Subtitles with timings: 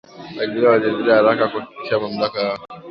[0.37, 2.65] Waingereza waliendelea haraka kuhakikisha mamlaka yao